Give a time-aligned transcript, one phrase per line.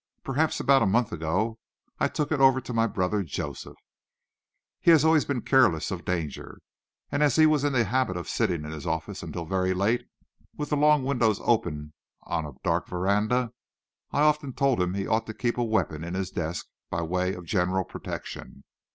[0.23, 1.59] Perhaps about a month ago,
[1.99, 3.75] I took it over to my brother Joseph.
[4.79, 6.59] He has always been careless of danger,
[7.11, 10.07] and as he was in the habit of sitting in his office until very late,
[10.57, 11.93] with the long windows open
[12.23, 13.51] on a dark veranda,
[14.09, 17.35] I often told him he ought to keep a weapon in his desk, by way
[17.35, 18.63] of general protection.